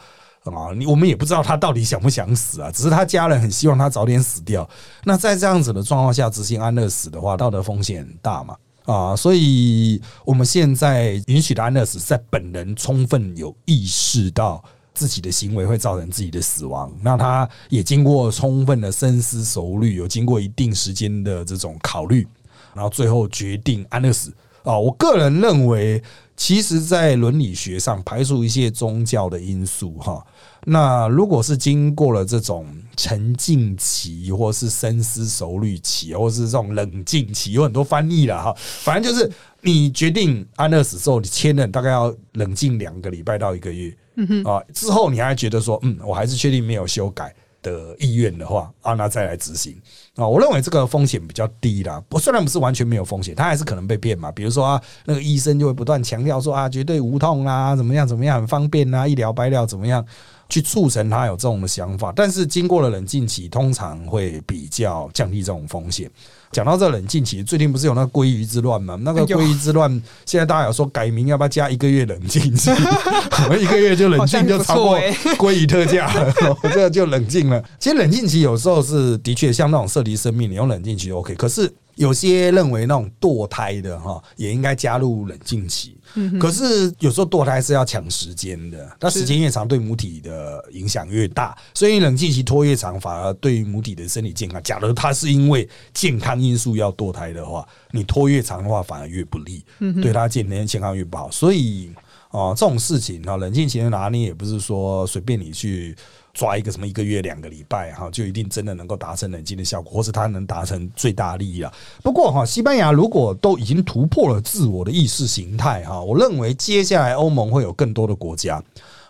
[0.45, 4.67] 啊，你我们也不知道他到底想不想死啊，只是他家人很希望他早点死掉。
[5.03, 8.55] 那在这样子的状况下执行安乐死的话，道德风险很大嘛？
[8.85, 22.27] 啊，所以我们现在允许的安乐死，在本人充分有意识到自己的行为会造成自己的死亡，那他也经过充分的深思熟虑，有经过一定时间的这种考虑，
[22.73, 26.03] 然后最后决定安乐死啊，我个人认为，
[26.35, 30.25] 其实，在伦理学上排除一些宗教的因素哈。
[30.65, 38.55] 那如果是经过了这种沉静期，或是深思熟虑期，或是这种冷静期，有很多翻译了哈。
[38.57, 47.33] 反正就是你决定安乐死之后，你签了大概要冷静两个礼拜到一个月，嗯哼啊，之后你还觉得说，嗯，我还是确定没有修改。
[47.63, 49.73] 的意愿的话啊，那再来执行
[50.17, 52.03] 啊，我认为这个风险比较低啦。
[52.09, 54.29] 不，虽然不是完全没有风险，他还是可能被骗嘛。
[54.33, 60.05] 比如说啊，那个医生就会不断强调说啊，绝对无痛啊，怎么样怎么样，很方便啊，一了百了，怎么样
[60.53, 62.13] 去促成他有这种的想法。
[62.15, 66.07] 但是经过了冷静期，通常会比较降低这种风险。
[66.53, 68.95] 讲到这冷静期，最近不是有那个鲑鱼之乱吗？
[69.01, 69.91] 那个鲑鱼之乱，
[70.25, 72.69] 现在大家有说改名要不要加一个月冷静期？
[73.43, 74.99] 我们一个月就冷静就超过
[75.37, 76.33] 鲑鱼特价了，
[76.71, 77.61] 这个就冷静了。
[77.79, 81.73] 其实冷静期有时候是的确像那种涉及生命，你用冷静期 OK，可是。
[81.95, 85.95] 有些认为那种堕胎的哈，也应该加入冷静期。
[86.39, 91.55] 可是有时候堕胎是要抢时间的，那时间越长，对母体的影响越大。
[91.75, 94.59] 所以冷静期拖越长，反而对于母体的身体健康。
[94.63, 99.63] 假如它是因为健康因素要堕胎的话，你拖越长的话，反而越不利，
[100.01, 101.31] 对他健康健康越不好。
[101.31, 101.91] 所以
[102.31, 105.95] 哦，这种事情啊，冷静期的拿捏也不是说随便你去。
[106.33, 111.71] 抓一个什么一个月两个礼拜哈，就一定真的能够达成冷静的效果，或是他能达成最大利益了。
[112.01, 118.59] 不过哈，西班牙如果都已经突破了自我的意识形态哈，我认为接下来欧盟会有更多的国家。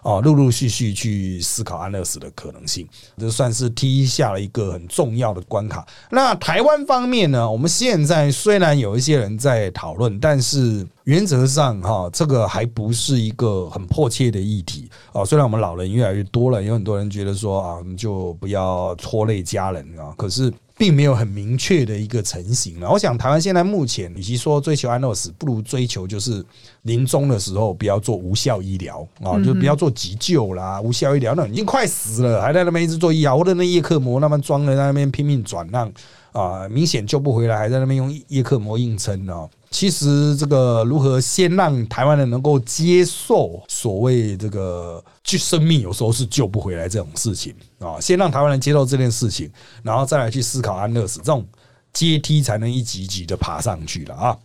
[0.04, 2.88] 哦，陆陆续续去思考安乐死的可能性，
[3.18, 5.86] 这算是踢下了一个很重要的关卡。
[6.12, 7.50] 那台湾方面呢？
[7.50, 15.26] 我们现在虽然有一些人在讨论，但是原则上哈，这个还不是一个很迫切的议题啊。
[15.26, 20.52] 虽然我们老人越来越多了，有很多人觉得说啊，就不要拖累家人啊，可是。
[20.76, 22.90] 并没有很明确的一个成型了。
[22.90, 26.44] 我想台湾现在目前，与其说追求安乐死，不如追求就是
[26.82, 30.82] 临终的时候不要做无效医疗啊，就不要做急救啦。
[30.82, 35.90] 无效医疗那已经快死了，还在那边一直做医疗，或者那叶克膜那边装的在那边拼命转让
[36.32, 39.48] 啊，明显救不回来，还在那边用叶克膜硬撑呢。
[39.74, 51.44] 其实这个如何先让台湾人能够接受所谓这个就生命有时候是救不回来这种事情啊，先让台湾人接受这件事情，然后再来去思考安乐死这种
[51.92, 54.38] 阶梯才能一级级的爬上去了啊。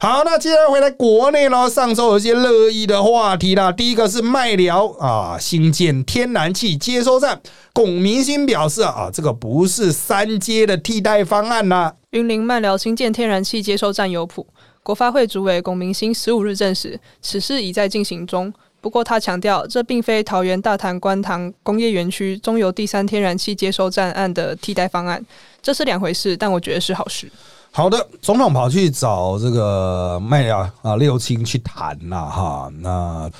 [0.00, 3.70] 好，那接下来回来国内呢，上周有一些热议的话题啦。
[3.70, 7.40] 第一个是麦寮啊，新建天然气接收站，
[7.72, 11.94] 龚明鑫表示啊，这个不是三阶的替代方案呐。
[12.10, 14.44] 云林麦寮新建天然气接收站有谱。
[14.82, 18.52] 国发会主委龚明鑫十五日证实，此事已在进行中。
[18.80, 25.24] 不过，他强调，这并非桃园大潭观塘工业园区中油第三天然气接收站案的替代方案，
[25.62, 26.36] 这是两回事。
[26.36, 27.30] 但我觉得是好事。
[27.70, 33.30] 好的，总统跑去找这个麦寮啊六亲去谈了哈，那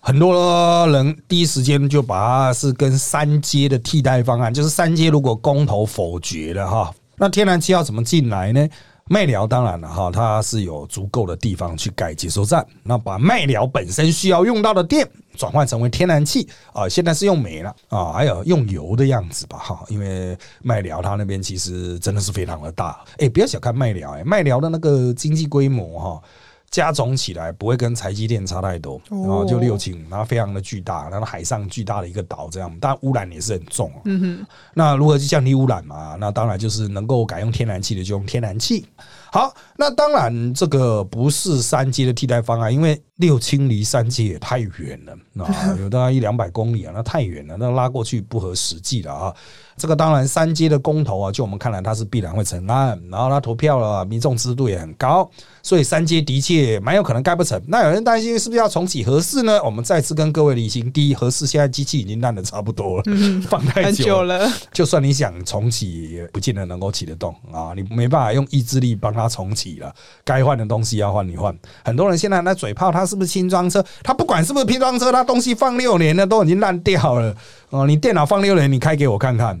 [0.00, 8.68] 很多人第一时间就把它是跟三阶的替代方案，就是三阶如果公投否决了哈，那天然气要怎么进来呢？
[9.08, 26.22] 麦寮当然了哈，它是有足够的地方去盖接收站，那把麦寮本身需要用到的电转换成为天然气啊，现在是用煤了啊，还有用油的样子吧哈，因为麦寮它那边其实真的是非常的大，哎，不要小看麦寮哎，麦寮的那个经济规模哈。
[26.70, 33.90] 加总起来不会跟台积电差太多，然后就六轻，然后非常的巨大，然后海上巨大的一个岛这样，但污染也是很重。
[34.04, 36.16] 嗯哼，那如何去降低污染嘛？
[36.20, 38.86] 那当然就是能够改用天然气的就用天然气。
[39.30, 49.34] 好，那当然这个不是三阶的替代方案，因为六氢离三阶也太远了啊， 有大概一两百公里啊，那太远了，那拉过去不合实际了啊。
[49.78, 55.30] 这个当然三阶的公投啊，就我们看来它是必然会成案，然后他投票了，民众支持度也很高，
[55.62, 57.60] 所以三阶的确蛮有可能盖不成。
[57.68, 59.62] 那有人担心是不是要重启核四呢？
[59.62, 63.04] 我们再次跟各位理清：第一，核四现在机器已经烂的差不多了，
[63.48, 67.72] 放太久了，就算你想重启，也不见得能够起得动啊！
[67.76, 71.56] 你没办法用意志力帮它重启了，该换的东西要换你换。
[71.84, 73.84] 很多人现在那嘴炮，它是不是轻装车？
[74.02, 77.34] 它不管是不是拼装车，它东西放六年了，都已经烂掉了。
[77.70, 79.60] 哦，你电脑放六年，你开给我看看，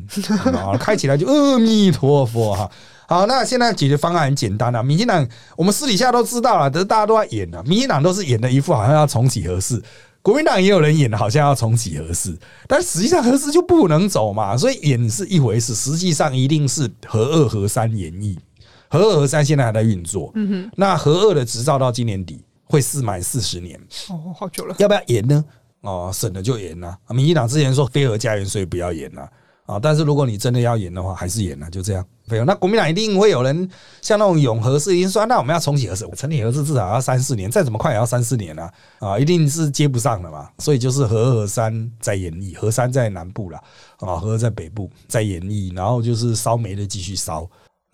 [0.54, 2.70] 啊， 开起来就阿弥陀佛哈。
[3.06, 4.82] 好，那现在解决方案很简单啊。
[4.82, 7.62] 民进党我们私底下都知道了，可是大家都在演啊。
[7.64, 9.82] 民进党都是演的一副好像要重启合适，
[10.20, 14.56] 国民党也有人演的好像要重启合适，但实际上合适就不能走嘛。
[14.56, 18.36] 所以演是一回事，实际上一定是合二合三演绎。
[18.90, 20.70] 合二合三现在还在运作，嗯哼。
[20.76, 25.44] 那合二的执照到今年底会四满四十年，哦，好久了，要不要演呢？
[25.82, 26.96] 哦，省了就严呐！
[27.10, 29.28] 民进党之前说非核家园，所以不要严呐。
[29.64, 29.78] 啊。
[29.80, 32.04] 但是如果你真的要演的话，还是演了，就这样。
[32.24, 33.68] 没有，那国民党一定会有人
[34.02, 40.50] 像那种永和式，已经说那我们要重启核四，成立核四至少要三四年，再怎么快也要三四年啊，啊，一定是接不上的嘛。
[40.58, 43.58] 所以就是核核三在演绎，核三在南部了，
[44.00, 47.48] 啊，核在北部在演绎，然后就是烧煤的继续烧。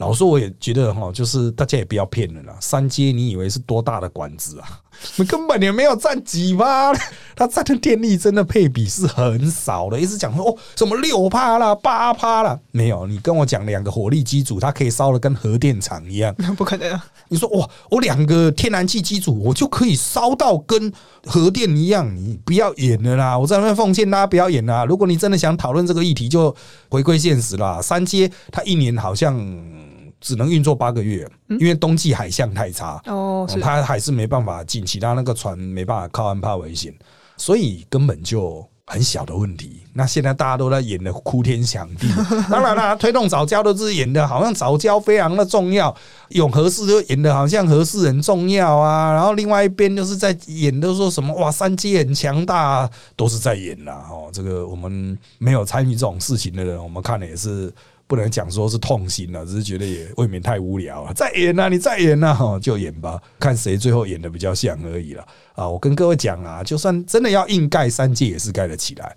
[0.05, 2.55] 老实说，我也觉得哈，就是大家也不要骗人了。
[2.61, 4.81] 三阶你以为是多大的管子啊？
[5.27, 6.93] 根本也没有占几趴，
[7.35, 9.99] 它占的电力真的配比是很少的。
[9.99, 13.07] 一直讲说哦，什么六趴啦、八趴啦，没有。
[13.07, 17.05] 你跟我讲两个火力机组，它可以烧的跟核电厂一样，那 不可能啊！
[17.29, 20.93] 你说哇，我两个天然气机组，我就可以烧到跟
[21.25, 22.15] 核电一样？
[22.15, 23.39] 你不要演了啦！
[23.39, 24.85] 我在那边奉劝大家不要演啦。
[24.85, 26.55] 如果你真的想讨论这个议题，就
[26.89, 27.81] 回归现实啦。
[27.83, 29.35] 三阶它一年好像。
[30.25, 31.29] 只能运作八个月，
[31.61, 36.95] 因为冬季海象太差哦，它还是没办法进，其他那个船没办法靠岸，怕危险，
[37.37, 39.83] 所以根本就很小的问题。
[39.93, 42.09] 那现在大家都在演的哭天抢地，
[42.51, 45.95] 当然啦，推动早教都是演的好像早教非常的重要，
[46.31, 54.07] 永和氏就演的好像和氏很重要啊，然后另外一边就是在演的说什么哇三阶很强大，啊都是在演啦。
[54.11, 57.71] 哦，这个我们没有参与这种事情的人，我们看的也是。
[58.07, 61.13] 不能讲说是痛心了，只是觉得也未免太无聊了。
[61.15, 65.27] 再演呐，你再演呐，哈，就演吧，看谁最后演的比较像而已了。
[65.55, 69.17] 啊，我跟各位讲啊，就算真的要硬盖三界，也是盖得起来。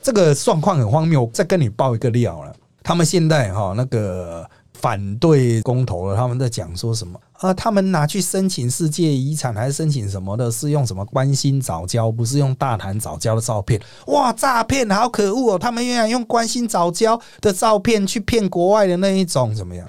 [0.00, 2.54] 这个状况很荒谬，再跟你爆一个料了。
[2.82, 4.48] 他们现在哈那个。
[4.82, 7.54] 反对公投了，他们在讲说什么啊？
[7.54, 10.50] 他们拿去申请世界遗产还是申请什么的？
[10.50, 12.10] 是用什么关心早教？
[12.10, 13.80] 不是用大谈早教的照片？
[14.08, 15.58] 哇，诈骗，好可恶哦！
[15.58, 19.88] 他们原来用关心早教的照片去骗国外的那一种，怎么样？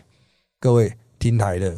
[0.59, 1.75] 各位听台的，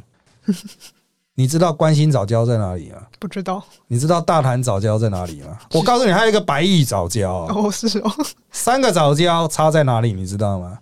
[1.36, 2.97] 你知道关心早教在哪里吗？
[3.17, 3.63] 不知道。
[3.88, 5.58] 你知道大谈早教在哪里吗？
[5.71, 8.12] 我告诉你，还有一个白玉早教哦，是哦，
[8.51, 10.12] 三个早教差在哪里？
[10.12, 10.80] 你知道吗？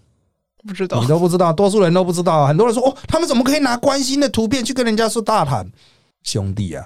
[0.66, 2.48] 不知道，你都不知道，多数人都不知道。
[2.48, 5.70] 很多人说：“哦，他们怎么可以拿关心的图片去跟人家说大谈？”
[6.24, 6.86] 兄弟啊，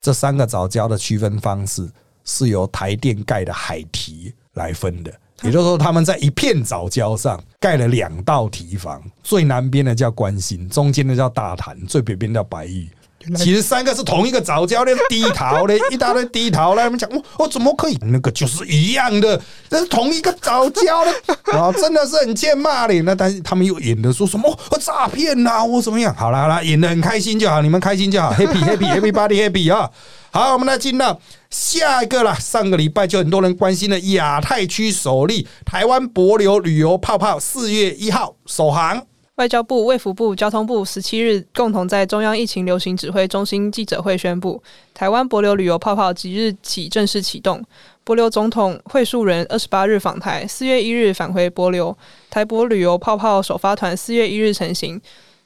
[0.00, 1.90] 这三个早教的区分方式
[2.24, 5.12] 是由台电盖的海堤来分的，
[5.42, 12.88] 也就是说，他们在一片早教上盖了两道堤防，最南边的叫关心，中间的叫大潭，最北边叫白玉。
[13.34, 17.98] 其实三个是同一个早教练低头的， 一大堆低头来，他们讲，我怎么可以？
[18.02, 21.12] 那个就是一样的，这是同一个早教的
[21.52, 22.94] 啊， 真的是很欠骂的。
[23.02, 26.14] 那但是他们又演的说什么诈骗呐，我怎么样？
[26.14, 29.90] 好了好了，演的很开心就好，你们开心就好，happy happy happy body happy 啊！
[30.30, 31.18] 好，我们来进到
[31.50, 32.34] 下一个了。
[32.38, 39.02] 上个礼拜就很多人关心的亚太区首例台湾博流旅游泡泡，四月一号首航。
[39.36, 44.62] 外交部、卫福部、交通部十七日共同在中央疫情流行指挥中心记者会宣布，
[44.94, 47.62] 台湾博流旅游泡泡即日起正式启动。
[48.02, 51.94] 博流总统会述人二十八日访台，四月一日返回博流。
[52.30, 54.98] 台博旅游泡泡首发团四月一日成型，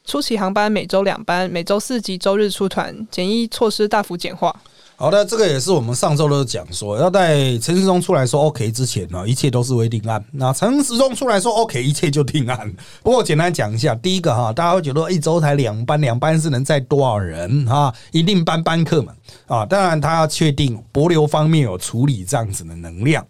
[0.05, 4.55] 初期航班每周两班，每周四及周日出团，检疫措施大幅简化。
[5.01, 10.23] 好的，这个也是我们上周都讲说，要在陈时中出来说 OK 之前呢，一切都是未定案。
[10.31, 12.71] 那陈时中出来说 OK，一切就定案。
[13.01, 17.91] 不过简单讲一下，第一个哈，大家会觉得一周才两班，两班是能载多少人哈？
[18.11, 19.11] 一定班班客嘛
[19.47, 19.65] 啊！
[19.65, 23.25] 当然他要确定博流方面有处理这样子的能量。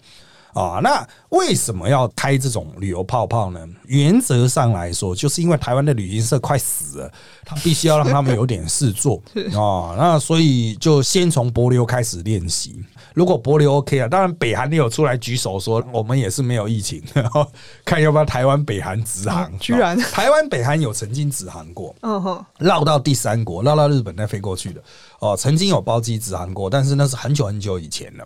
[0.54, 3.60] 啊，那为什么要开这种旅游泡泡呢？
[3.86, 7.12] 原则上来说，就是因为台湾的旅行社快死了，
[7.46, 9.22] 他必须要让他们有点事做
[9.56, 9.96] 啊。
[9.98, 12.84] 那所以就先从博流开始练习。
[13.14, 17.46] 如果博流 OK 啊，当然北韩也有出来举手说，我们也是没有疫情， 然后
[17.84, 19.52] 看要不要台湾北韩直航。
[19.60, 24.82] 居然台湾北韩有曾经直航过，嗯哼，绕到第三国，绕到日本再飞过去的
[25.20, 28.26] 哦，曾经有包机直航过，但是那是很久很久以前了。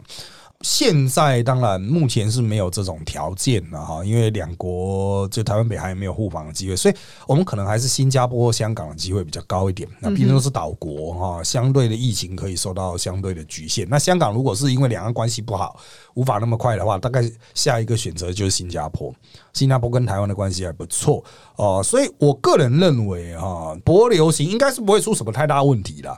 [0.62, 6.96] 现在当然目前是没有这种条件了哈，因为两国就台湾北韩没有互访的机会，所以
[7.28, 9.88] 我们可能还是新加坡、香港的机会比较高一点。
[10.00, 13.88] 那毕竟都是岛国哈，相对的疫情可以受到相对的局限。
[13.90, 15.80] 那香港如果是因为两岸关系不好，
[16.16, 17.22] 无法那么快的话，大概
[17.54, 19.14] 下一个选择就是新加坡。
[19.54, 21.24] 新加坡跟台湾的关系还不错
[21.58, 26.18] 哦，所以我个人认为哈，博流行应该是不会出什么太大问题的。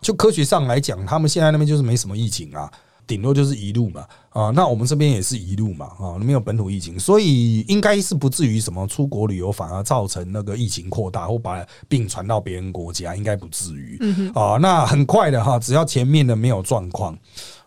[0.00, 2.72] 就科学上来讲，他们现在那边就是没什么疫情啊。
[3.06, 13.98] 顶多就是一路嘛，啊，那我们这边也是一路嘛，啊，没有本土疫情，所以应该是不至于什么出国旅游反而造成那个疫情扩大或把病传到别人国家，应该不至于。
[14.34, 17.18] 啊，那很快的哈，只要前面的没有状况，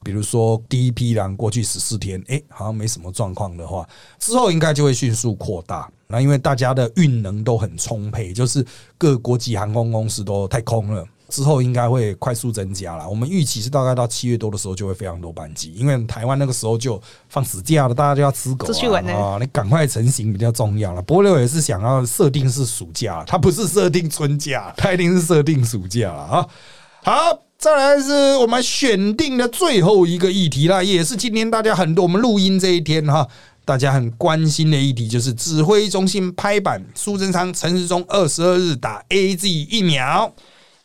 [0.03, 3.88] 比如说第一批人过去十四天，哎，好像没什么状况的话，
[4.19, 5.89] 之后应该就会迅速扩大。
[6.07, 8.63] 那因为大家的运能都很充沛，就是
[8.97, 13.07] 各国际航空公司都太空了之后应该会快速增加了。
[13.09, 19.38] 我们预期是大概到七月多的时候就会非常多班机，因为台湾那个时候就放暑假了，大家就要吃狗出去玩啊！
[19.39, 21.01] 你赶快成型比较重要了。
[21.01, 26.47] 波六也是想要设定是暑假，它不是设定春假，它一定是设定暑假了啊。
[27.03, 33.28] 好，再来是我们选定的最后一个议题啦，也是今天大家很多我们录音这一天哈，
[33.63, 40.32] 大家很关心的议题就是指挥中心拍板，苏贞昌、陈时中二十二日打 A Z 疫苗。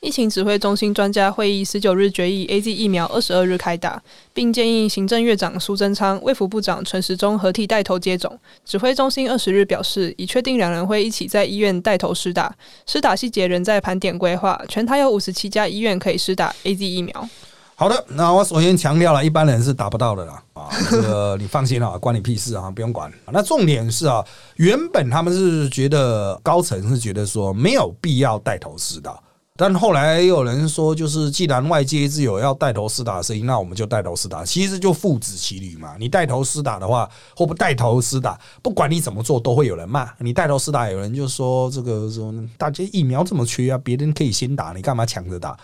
[0.01, 8.39] 疫情指挥中心专家会议十九日决议，A Z 疫苗二十二日开打，并建议行政院长苏贞昌、卫福部长陈时中合体带头接种。
[8.65, 12.51] 指挥中心二十日表示，已确定两人会一起在医院带头施打，
[12.87, 14.59] 施打细节仍在盘点规划。
[14.71, 17.29] 全台有五十七家医院可以施打 A Z 疫苗。
[17.75, 23.13] 好的，那我首先强调了，一般人是达不到的啦，啊，这个你放心啊， 关你屁事啊，不用管。
[23.31, 24.25] 那重点是啊，
[24.57, 29.21] 原本他们是觉得高层是觉得说没有必要带头施打。
[29.61, 34.43] 但后来有人说，就是既然外界一直有要带头施打的声音，那我们就带头施打。
[34.43, 35.97] 其实就父子骑驴嘛。
[35.99, 37.07] 你带头施打的话，
[37.37, 40.09] 或不带头施打，不管你怎么做，都会有人骂。
[40.17, 45.55] 你带头施打，有人就说这个说大家疫苗这么缺啊，别人可以先打，你干嘛抢着打？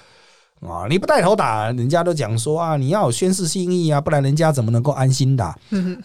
[0.66, 0.86] 啊！
[0.88, 5.54] 你不带头打，人家都讲说啊，你要有宣誓心意啊，不然人家怎么能够安心打？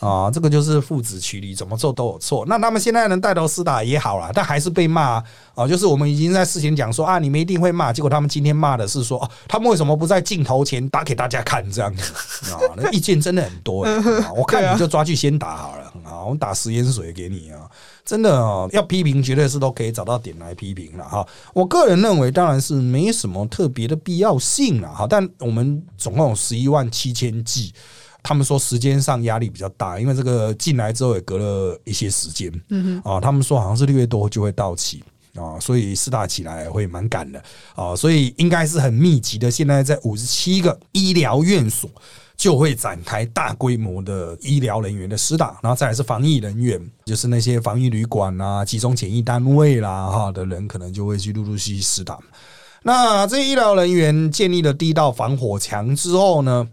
[0.01, 2.43] 啊，这个就是父子骑驴，怎么做都有错。
[2.45, 5.23] 那他们现在能带头施打也好了，但还是被骂啊。
[5.67, 12.59] 就是我们已经在事前讲说啊，你们一定会骂，结果他们今天骂的是说，哦，他们为什么不在镜头前打给大家看这样子啊？
[12.77, 13.85] 那意见真的很多，
[14.35, 17.69] 我看 你就抓去先打好了啊，我们打食盐水给你啊。
[18.03, 21.25] 真的哦，要批评绝对是都可以找到点来批评了哈。
[21.53, 25.05] 我个人认为，当然是没什么特别的必要性了哈。
[25.07, 27.71] 但我们总共有十一万七千剂，
[28.23, 35.01] 他们说时间上压力比较大，因为这个进来之后也隔了一些时间，嗯哼啊，他们说好像是六月多就会到期
[35.35, 37.43] 啊，所以四大起来会蛮赶的
[37.75, 39.51] 啊，所以应该是很密集的。
[39.51, 41.89] 现在在五十七个医疗院所。
[42.37, 52.17] 就会展开大规模的医疗人员的施打，然后再来是防疫人员，就是那些防疫旅馆啊、集中检疫单位啦哈的人，可能就会去陆陆续续施打。
[52.81, 56.67] 那这医疗人员建立了第一道防火墙之后呢，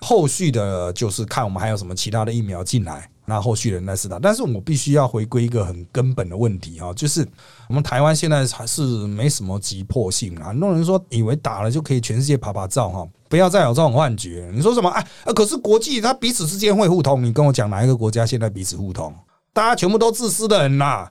[0.00, 3.08] 后续的就是看我们还有什么其他的疫苗进来。
[3.24, 7.26] 那后续人来试打，但是我必须要回归一个很根本的问题啊，就是
[7.68, 10.48] 我们台湾现在还是没什么急迫性啊。
[10.48, 14.50] 很多人说以为打了就可以全世界爬爬照哈，不要再有这种幻觉。
[14.52, 14.88] 你说什么？
[14.90, 19.14] 哎，可是国际它彼此之间会互通，你跟我讲哪一个国家现在彼此互通？
[19.52, 21.08] 大家全部都自私的人呐。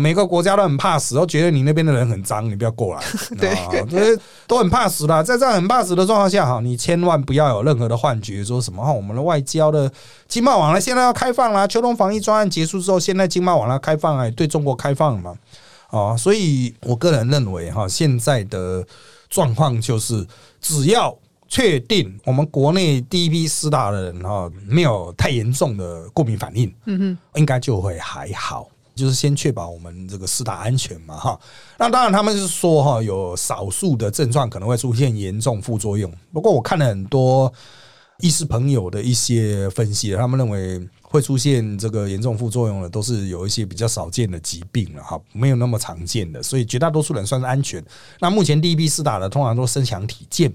[0.00, 3.02] 每个国家都很怕死，都觉得你那边的人很脏，你不要过来。
[3.38, 3.54] 对，
[3.86, 5.22] 就是都很怕死啦。
[5.22, 9.90] 在这样很怕死的状况下，哈，你千万不要有任何的幻觉，说什么哈，我们的外交的
[10.26, 11.66] 经贸往来现在要开放啦。
[11.66, 15.34] 秋冬防疫专案结束之后，现在经贸往来开放啊，对中国开放了嘛？
[15.90, 18.84] 啊，所以我个人认为哈，现在的
[19.28, 20.26] 状况就是，
[20.60, 21.14] 只要
[21.48, 28.68] 确定我们国内第一批施打的人哈，没有太严重的过敏反应，嗯哼，应该就会还好。
[28.96, 31.38] 就是先确保我们这个四打安全嘛，哈。
[31.78, 36.10] 那当然他们是说哈，有少数的症状可能会出现严重副作用。
[36.32, 37.52] 不过我看了很多
[38.18, 47.84] 医师朋友的一些分析，他们认为会出现这个严重副作用的，都是有一些比较少见的疾病了，哈，没有那么常见的，所以绝大多数人算是安全。
[48.18, 50.50] 那目前第一批四打的通常都身强体健，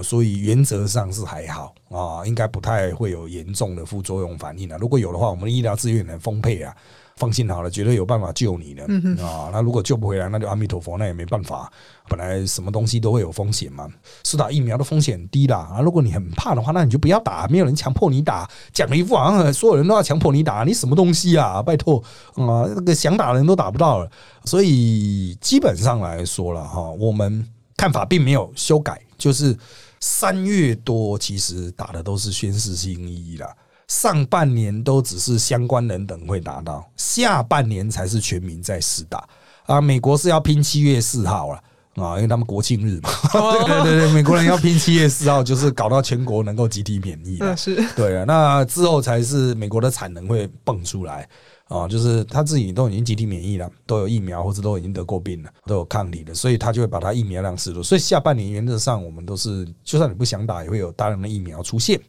[0.00, 4.76] 所以原则上是还好啊，应该不太会有严重的副作用反应了。
[4.76, 6.76] 如果有的话，我们的医疗资源很丰沛啊。
[7.16, 8.82] 放心好了，绝对有办法救你的
[9.24, 9.48] 啊！
[9.50, 11.72] 那如果救不回来，那就阿弥陀佛，那也没办法。
[12.08, 13.88] 本来什么东西都会有风险嘛，
[14.22, 15.56] 是打疫苗的风险很低啦。
[15.72, 15.80] 啊！
[15.80, 18.46] 如果你很怕的话，那你就不要打，没有人强迫你打。
[18.70, 21.62] 讲了一副好像所有人都要强迫你打，你什么东西啊？
[21.62, 21.98] 拜托
[22.34, 22.68] 啊！
[22.68, 24.10] 那个想打的人都打不到了。
[24.44, 27.48] 所以基本上来说了哈，我们
[27.78, 29.56] 看法并没有修改，就是
[30.00, 33.48] 三月多其实打的都是宣誓性意义了。
[33.88, 39.28] 上半年都只是相关人等会达到，下半年才是全民在试打
[39.66, 39.80] 啊！
[39.80, 41.60] 美国是要拼七月四号了
[41.94, 43.10] 啊，因为他们国庆日嘛。
[43.32, 47.38] 对对对，美国人要拼七月四号，就是搞到全国能够集体免疫。
[47.56, 51.28] 是，对啊，那之后才是美国的产能会蹦出来。
[51.68, 57.82] 啊，就是他自己都已经集体免疫了，都有疫苗或者都已经得过病了，都有抗体了，所以他就会把他疫苗量吃了。
[57.82, 62.00] 所以下半年原则上我们都是，就算你不想打，也会有大量的疫苗出现。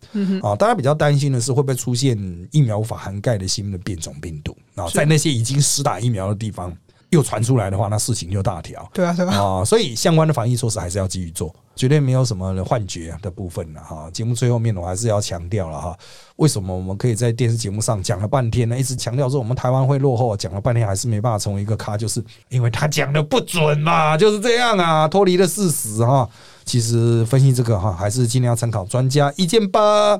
[0.43, 2.17] 啊，大家比较担心的是会不会出现
[2.51, 6.75] 疫苗无法涵盖的新的变种病毒啊，在那些已经实打疫苗的地方
[7.09, 8.89] 又传出来的话，那事情就大条。
[8.93, 9.35] 对啊，对啊。
[9.35, 11.53] 啊，所以相关的防疫措施还是要继续做。
[11.75, 14.09] 绝对没有什么幻觉的部分了哈。
[14.11, 15.95] 节目最后面我还是要强调了哈，
[16.37, 18.75] 为什么我们可以在电视节目上讲了半天呢？
[18.75, 26.27] 一直强调说我们台湾会落后，讲了半天还是没办法成为一个咖，就是因为他讲的不准嘛，就是这样啊，脱离了事实哈。
[26.65, 30.19] 其实分析这个哈，还是尽量参考专家意见吧。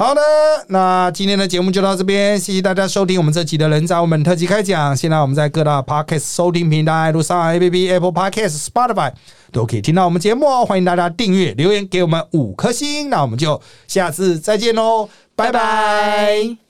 [0.00, 0.22] 好的，
[0.68, 4.96] 那今天的节目就到这边，谢谢大家收听我们这期的人渣我们特辑开讲。
[4.96, 9.12] 现在我们在各大 podcast 收听平台，如上海 APP、Apple Podcast、Spotify
[9.52, 10.64] 都可以听到我们节目哦。
[10.64, 16.69] 欢迎大家订阅、留言给我们五颗星，那我们就下次再见喽，拜拜。